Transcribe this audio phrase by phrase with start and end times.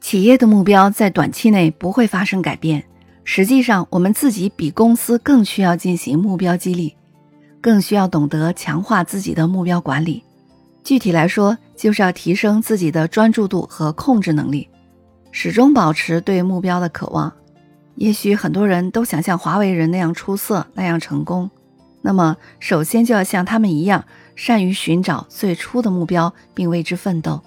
[0.00, 2.84] 企业的目标在短期内不会发生改变。
[3.24, 6.96] 实际上，我们自己比公司更需要进行目标激励，
[7.60, 10.24] 更需要懂得强化自己的目标管理。
[10.82, 14.66] 具体来说，就是要提升自己的专注度和控制能力，
[15.30, 17.30] 始终保持对目标的渴望。
[17.96, 21.50] 也许很多人都想像华为人那样出色、那样成功，
[22.02, 24.04] 那么首先就要像他们一样，
[24.36, 27.42] 善于寻找最初的目标，并为之奋斗。